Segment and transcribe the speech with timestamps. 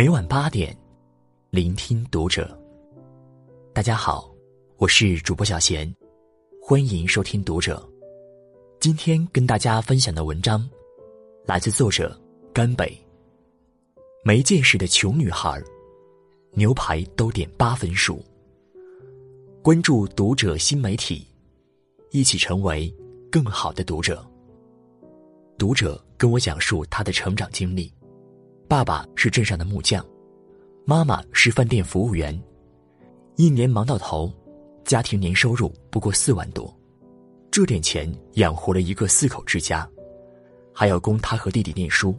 [0.00, 0.74] 每晚八点，
[1.50, 2.58] 聆听读者。
[3.74, 4.34] 大家好，
[4.78, 5.94] 我是主播小贤，
[6.62, 7.86] 欢迎收听读者。
[8.80, 10.66] 今天跟大家分享的文章，
[11.44, 12.18] 来自作者
[12.50, 12.98] 甘北。
[14.24, 15.62] 没见识的穷女孩，
[16.52, 18.24] 牛排都点八分熟。
[19.60, 21.26] 关注读者新媒体，
[22.10, 22.90] 一起成为
[23.30, 24.26] 更好的读者。
[25.58, 27.92] 读者跟我讲述他的成长经历。
[28.70, 30.06] 爸爸是镇上的木匠，
[30.84, 32.40] 妈妈是饭店服务员，
[33.34, 34.32] 一年忙到头，
[34.84, 36.72] 家庭年收入不过四万多，
[37.50, 39.90] 这点钱养活了一个四口之家，
[40.72, 42.14] 还要供他和弟弟念书。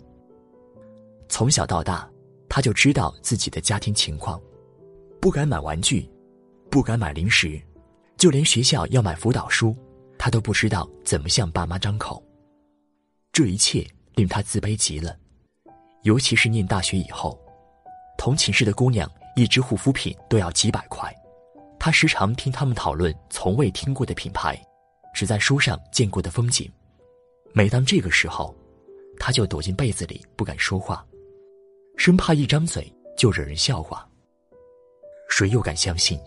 [1.30, 2.06] 从小到大，
[2.50, 4.38] 他就知道自己的家庭情况，
[5.22, 6.06] 不敢买玩具，
[6.70, 7.58] 不敢买零食，
[8.18, 9.74] 就连学校要买辅导书，
[10.18, 12.22] 他都不知道怎么向爸妈张口。
[13.32, 15.16] 这一切令他自卑极了。
[16.04, 17.40] 尤其是念大学以后，
[18.18, 21.14] 同寝室的姑娘一支护肤品都要几百块，
[21.80, 24.60] 他时常听他们讨论从未听过的品牌，
[25.14, 26.72] 只在书上见过的风景。
[27.54, 28.56] 每当这个时候，
[29.20, 31.06] 他就躲进被子里不敢说话，
[31.98, 34.08] 生怕一张嘴就惹人笑话。
[35.30, 36.20] 谁又敢相信，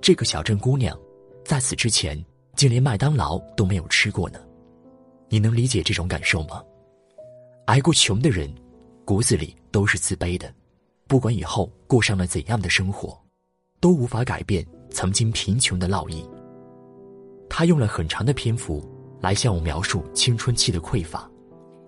[0.00, 0.98] 这个小镇姑娘，
[1.44, 2.22] 在此之前
[2.56, 4.40] 竟连麦当劳都没有吃过呢？
[5.28, 6.62] 你能理解这种感受吗？
[7.66, 8.52] 挨过穷的人。
[9.04, 10.52] 骨子里都是自卑的，
[11.06, 13.18] 不管以后过上了怎样的生活，
[13.80, 16.24] 都无法改变曾经贫穷的烙印。
[17.50, 18.82] 他用了很长的篇幅
[19.20, 21.28] 来向我描述青春期的匮乏，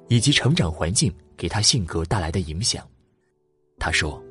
[0.09, 2.87] 以及成长环境给他性格带来的影响。
[3.79, 4.23] 他说：“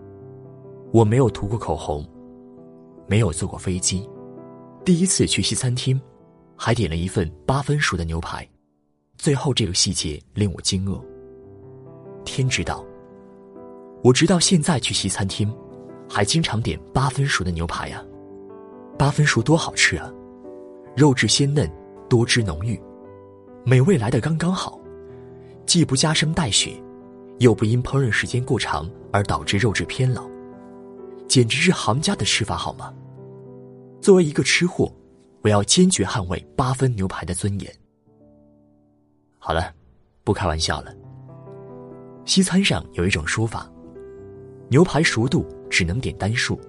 [0.94, 2.08] 我没有涂过口红，
[3.08, 4.08] 没有坐过飞机，
[4.86, 6.00] 第一次去西餐厅，
[6.58, 8.48] 还点了一份八分熟的牛排。
[9.18, 11.02] 最后这个细节令我惊愕。”
[12.24, 12.84] 天知道，
[14.04, 15.54] 我直到现在去西餐厅，
[16.10, 18.04] 还经常点八分熟的牛排呀。
[18.98, 20.12] 八分熟多好吃啊，
[20.96, 21.70] 肉质鲜嫩，
[22.10, 22.80] 多汁浓郁，
[23.66, 24.80] 美味来的刚刚好，
[25.66, 26.72] 既不加深带血，
[27.40, 30.30] 又不因烹饪时间过长而导致肉质偏老，
[31.28, 32.94] 简直是行家的吃法好吗？
[34.00, 34.94] 作为一个吃货，
[35.42, 37.74] 我要坚决捍卫八分牛排的尊严。
[39.40, 39.74] 好了，
[40.24, 40.94] 不开玩笑了。
[42.26, 43.70] 西餐上有一种说法，
[44.70, 46.60] 牛排熟度只能点单数，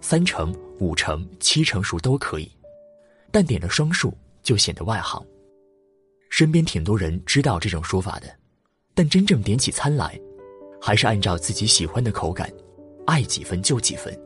[0.00, 2.50] 三成、五成、七成熟都可以，
[3.30, 5.22] 但点了双数就显得外行。
[6.30, 8.28] 身边挺多人知道这种说法的，
[8.94, 10.18] 但真正点起餐来，
[10.80, 12.50] 还是按照自己喜欢的口感，
[13.04, 14.18] 爱几分就几分。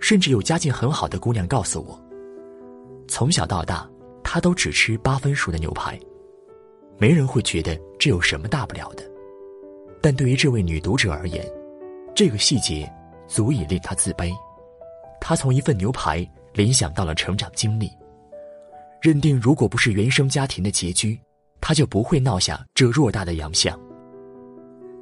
[0.00, 1.98] 甚至有家境很好的姑娘告诉我，
[3.08, 3.88] 从小到大
[4.22, 5.98] 她都只吃八分熟的牛排，
[6.98, 9.13] 没人会觉得这有什么大不了的。
[10.04, 11.42] 但对于这位女读者而言，
[12.14, 12.86] 这个细节
[13.26, 14.30] 足以令她自卑。
[15.18, 17.90] 她从一份牛排联想到了成长经历，
[19.00, 21.18] 认定如果不是原生家庭的拮据，
[21.58, 23.80] 她就不会闹下这偌大的洋相。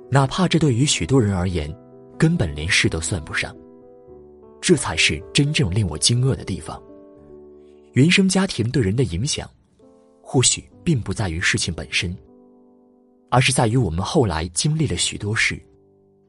[0.08, 1.68] 哪怕这对于许多人而言，
[2.16, 3.52] 根本连事都算不上。
[4.60, 6.80] 这才是真正令我惊愕的地方。
[7.94, 9.50] 原生家庭对人的影响，
[10.22, 12.16] 或许并不在于事情本身。
[13.32, 15.58] 而是在于我们后来经历了许多事，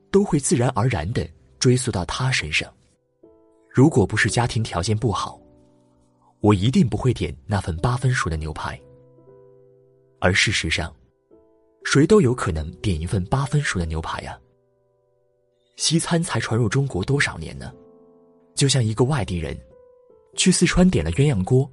[0.09, 2.73] 都会自然而然的追溯到他身上。
[3.69, 5.37] 如果不是家庭条件不好，
[6.39, 8.79] 我一定不会点那份八分熟的牛排。
[10.21, 10.95] 而事实上，
[11.83, 14.39] 谁都有可能点一份八分熟的牛排呀。
[15.75, 17.73] 西餐才传入中国多少年呢？
[18.55, 19.59] 就像一个外地人，
[20.37, 21.69] 去四川点了鸳鸯锅，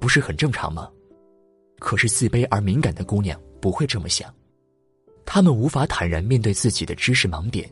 [0.00, 0.90] 不是很正常吗？
[1.78, 4.34] 可是自卑而敏感的姑娘不会这么想。
[5.24, 7.70] 他们无法坦然面对自己的知识盲点，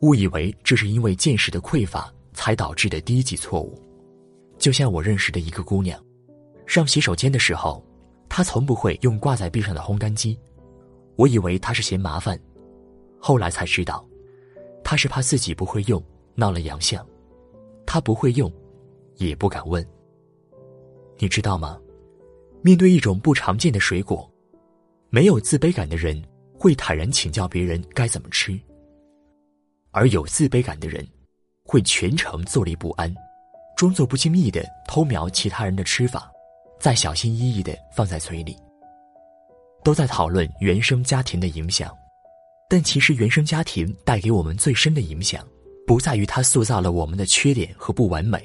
[0.00, 3.80] 误以为这是因为见识的匮乏才导致的低级错误。
[4.58, 6.02] 就像我认识的一个姑娘，
[6.66, 7.84] 上洗手间的时候，
[8.28, 10.38] 她从不会用挂在壁上的烘干机。
[11.16, 12.38] 我以为她是嫌麻烦，
[13.18, 14.04] 后来才知道，
[14.82, 16.02] 她是怕自己不会用，
[16.34, 17.06] 闹了洋相。
[17.84, 18.50] 她不会用，
[19.16, 19.86] 也不敢问。
[21.18, 21.78] 你知道吗？
[22.62, 24.30] 面对一种不常见的水果，
[25.10, 26.22] 没有自卑感的人。
[26.62, 28.56] 会坦然请教别人该怎么吃，
[29.90, 31.04] 而有自卑感的人，
[31.64, 33.12] 会全程坐立不安，
[33.76, 36.30] 装作不经意的偷瞄其他人的吃法，
[36.78, 38.56] 再小心翼翼的放在嘴里。
[39.82, 41.92] 都在讨论原生家庭的影响，
[42.70, 45.44] 但其实原生家庭带给我们最深的影响，
[45.84, 48.40] 不在于它塑造了我们的缺点和不完美，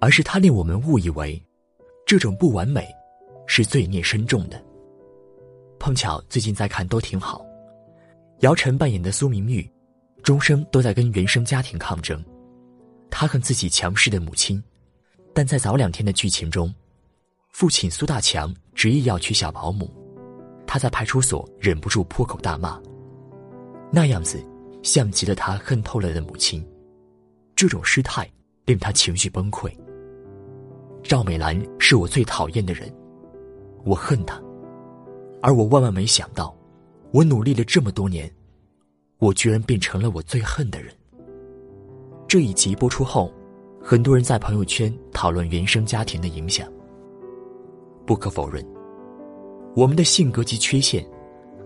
[0.00, 1.38] 而是它令我们误以为，
[2.06, 2.88] 这种不完美，
[3.46, 4.58] 是罪孽深重的。
[5.82, 7.44] 碰巧最近在看都挺好，
[8.38, 9.68] 姚晨扮演的苏明玉，
[10.22, 12.24] 终生都在跟原生家庭抗争。
[13.10, 14.62] 他恨自己强势的母亲，
[15.34, 16.72] 但在早两天的剧情中，
[17.50, 19.92] 父亲苏大强执意要娶小保姆，
[20.68, 22.80] 他在派出所忍不住破口大骂，
[23.90, 24.40] 那样子
[24.84, 26.64] 像极了他恨透了的母亲。
[27.56, 28.30] 这种失态
[28.66, 29.68] 令他情绪崩溃。
[31.02, 32.88] 赵美兰是我最讨厌的人，
[33.84, 34.40] 我恨她，
[35.42, 36.56] 而我万万没想到，
[37.10, 38.32] 我努力了这么多年，
[39.18, 40.94] 我居然变成了我最恨的人。
[42.28, 43.30] 这一集播出后，
[43.82, 46.66] 很多人在朋友圈讨论原生家庭的影响。
[48.06, 48.64] 不可否认，
[49.74, 51.04] 我们的性格及缺陷，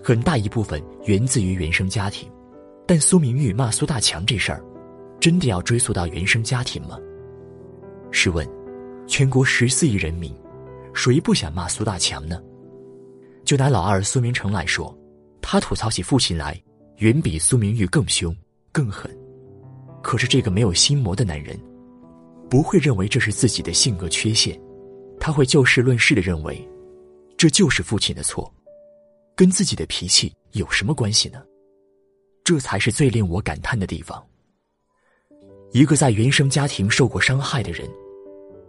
[0.02, 2.28] 很大一部分源自于原生家庭。
[2.86, 4.64] 但苏明玉骂苏大强这事儿，
[5.20, 6.98] 真的要追溯到原生家庭吗？
[8.10, 8.48] 试问？
[9.06, 10.34] 全国十四亿人民，
[10.94, 12.40] 谁不想骂苏大强呢？
[13.46, 14.94] 就拿老二苏明成来说，
[15.40, 16.60] 他吐槽起父亲来，
[16.96, 18.36] 远比苏明玉更凶、
[18.72, 19.08] 更狠。
[20.02, 21.56] 可是这个没有心魔的男人，
[22.50, 24.60] 不会认为这是自己的性格缺陷，
[25.20, 26.68] 他会就事论事的认为，
[27.36, 28.52] 这就是父亲的错，
[29.36, 31.40] 跟自己的脾气有什么关系呢？
[32.42, 34.20] 这才是最令我感叹的地方。
[35.70, 37.88] 一个在原生家庭受过伤害的人。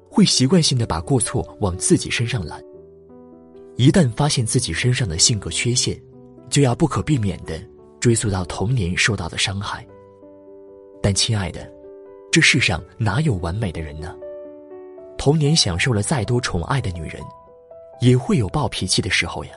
[0.09, 2.63] 会习惯性的把过错往自己身上揽。
[3.77, 5.95] 一旦发现自己身上的性格缺陷，
[6.50, 7.62] 就要不可避免的
[8.00, 9.85] 追溯到童年受到的伤害。
[11.00, 11.71] 但亲爱的，
[12.31, 14.15] 这世上哪有完美的人呢？
[15.15, 17.21] 童年享受了再多宠爱的女人，
[18.01, 19.51] 也会有暴脾气的时候呀。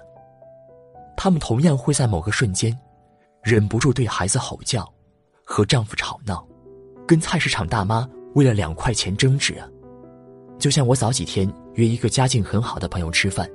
[1.17, 2.79] 他们同样会在某个瞬间，
[3.43, 4.87] 忍不住对孩子吼叫，
[5.45, 6.47] 和丈夫吵闹，
[7.07, 9.67] 跟菜市场大妈为了两块钱争执啊。
[10.59, 13.51] 就像我早几天约一个家境很好的朋友吃饭，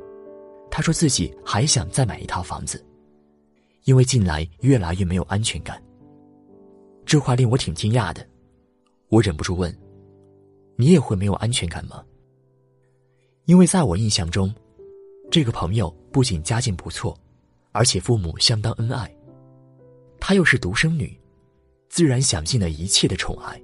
[0.76, 2.86] 他说自己还想再买一套房子，
[3.86, 5.82] 因为近来越来越没有安全感。
[7.06, 8.28] 这话令我挺惊讶的，
[9.08, 9.74] 我忍不住问
[10.76, 12.04] ：“你也会没有安全感吗？”
[13.48, 14.54] 因为在我印象中，
[15.32, 17.18] 这个朋友不仅家境不错，
[17.72, 19.10] 而且父母相当恩爱，
[20.20, 21.18] 她又是独生女，
[21.88, 23.58] 自然享尽了一切的宠爱。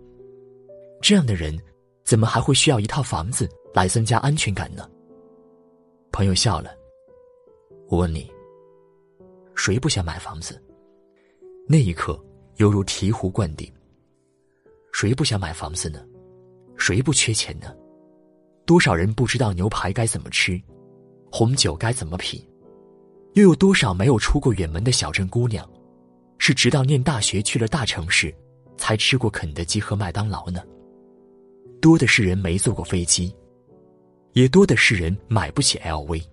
[1.01, 1.59] 这样的人。
[2.05, 4.89] 怎么还会需要一套房子来增加安全感呢？
[6.11, 6.80] 朋友笑了。
[7.91, 8.31] 我问你，
[9.53, 10.63] 谁不想买房子？
[11.67, 12.17] 那一刻
[12.55, 13.69] 犹如醍醐灌顶。
[14.93, 16.01] 谁不想买房子呢？
[16.77, 17.75] 谁不缺钱呢？
[18.65, 20.57] 多少人不知道牛排该怎么吃，
[21.29, 22.41] 红酒该怎么品？
[23.33, 25.69] 又有多少没有出过远门的小镇姑娘，
[26.37, 28.33] 是直到念大学去了大城市，
[28.77, 30.63] 才吃过肯德基和麦当劳呢？
[31.81, 33.35] 多的是人没坐过飞机，
[34.31, 36.23] 也多的是人买不起 LV。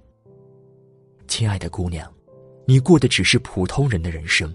[1.28, 2.12] 亲爱的姑娘，
[2.66, 4.52] 你过的只是普通人的人生，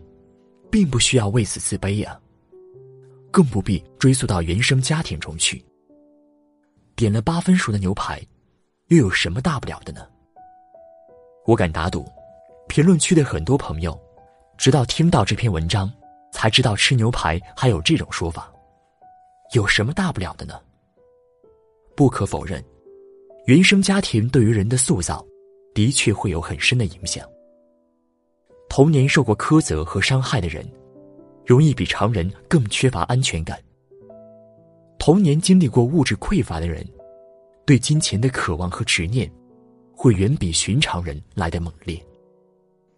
[0.71, 2.19] 并不需要为此自卑啊，
[3.31, 5.63] 更不必追溯到原生家庭中去。
[6.95, 8.21] 点了八分熟的牛排，
[8.87, 10.05] 又有什么大不了的呢？
[11.45, 12.05] 我敢打赌，
[12.67, 13.97] 评论区的很多朋友，
[14.57, 15.91] 直到听到这篇文章，
[16.31, 18.51] 才知道吃牛排还有这种说法，
[19.53, 20.59] 有什么大不了的呢？
[21.95, 22.63] 不可否认，
[23.45, 25.25] 原生家庭对于人的塑造，
[25.73, 27.27] 的确会有很深的影响。
[28.69, 30.65] 童年受过苛责和伤害的人，
[31.45, 33.59] 容易比常人更缺乏安全感。
[34.97, 36.85] 童年经历过物质匮乏的人，
[37.65, 39.31] 对金钱的渴望和执念，
[39.95, 42.03] 会远比寻常人来的猛烈。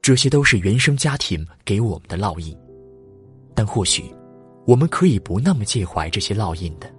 [0.02, 2.58] 这些都是原生家庭给我们的烙印，
[3.54, 4.04] 但或许，
[4.66, 6.94] 我们可以不那么介怀这些烙印的。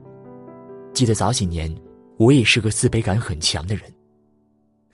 [0.92, 1.74] 记得早几年。
[2.18, 3.82] 我也是个自卑感很强的人，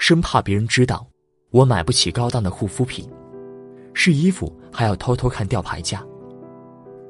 [0.02, 1.06] 生怕别人知道
[1.52, 3.08] 我买不起高档的护肤品，
[3.94, 6.04] 试衣服还要偷偷看吊牌价，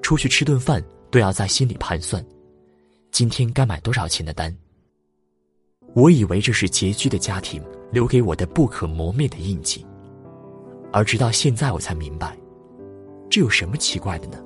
[0.03, 2.23] 出去吃顿饭都要在心里盘算，
[3.11, 4.55] 今天该买多少钱的单。
[5.95, 9.87] 我以为这是拮据的家庭留给我的不可磨灭的印记，
[10.93, 12.37] 而直到现在我才明白，
[13.31, 14.37] 这有什么奇怪的呢？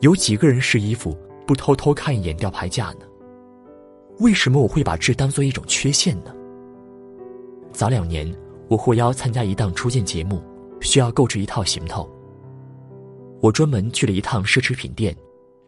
[0.00, 3.06] 有几个人试衣服不偷偷看一眼吊牌价呢？
[4.18, 6.34] 为什么我会把这当做一种缺陷呢？
[7.72, 8.32] 早两年，
[8.68, 10.42] 我获邀参加一档初见节目，
[10.80, 12.08] 需要购置一套行头。
[13.40, 15.16] 我专门去了一趟奢侈品店，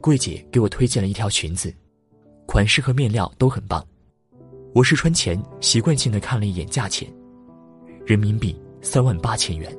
[0.00, 1.72] 柜姐给我推荐了一条裙子，
[2.46, 3.84] 款式和面料都很棒。
[4.74, 7.10] 我试穿前习惯性的看了一眼价钱，
[8.04, 9.74] 人民币三万八千元。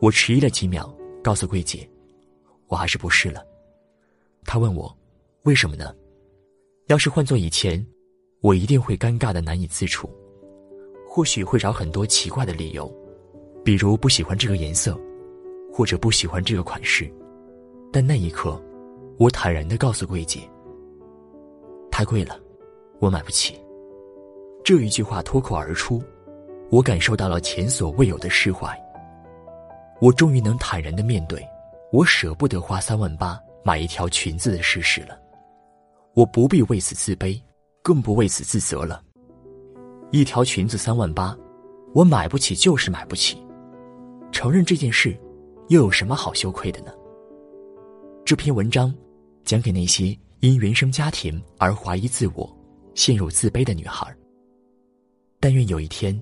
[0.00, 0.90] 我迟疑了几秒，
[1.22, 1.88] 告诉柜姐，
[2.68, 3.44] 我还是不试了。
[4.44, 4.96] 她问我，
[5.42, 5.94] 为什么呢？
[6.86, 7.84] 要是换做以前，
[8.40, 10.08] 我一定会尴尬的难以自处，
[11.12, 12.88] 或许会找很多奇怪的理由，
[13.64, 14.96] 比如不喜欢这个颜色，
[15.72, 17.12] 或者不喜欢这个款式。
[17.92, 18.62] 但那一刻，
[19.18, 20.48] 我坦然的告诉柜姐
[21.90, 22.38] ：“太贵了，
[23.00, 23.60] 我买不起。”
[24.62, 26.00] 这一句话脱口而出，
[26.70, 28.72] 我感受到了前所未有的释怀。
[30.00, 31.44] 我终于能坦然的面对，
[31.90, 35.18] 我舍不得花三万八买一条裙子的事实了。
[36.14, 37.36] 我不必为此自卑，
[37.82, 39.02] 更不为此自责了。
[40.10, 41.36] 一条裙子三万八，
[41.94, 43.38] 我买不起就是买不起。
[44.32, 45.16] 承认这件事，
[45.68, 46.92] 又有什么好羞愧的呢？
[48.24, 48.94] 这篇文章
[49.44, 52.56] 讲给那些因原生家庭而怀疑自我、
[52.94, 54.12] 陷入自卑的女孩。
[55.38, 56.20] 但愿有一天，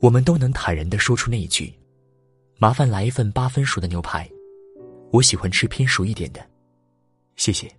[0.00, 1.72] 我们都能坦然的说出那一句
[2.58, 4.28] ：“麻烦来一份八分熟的牛排，
[5.10, 6.40] 我喜欢吃偏熟一点的，
[7.36, 7.70] 谢谢。”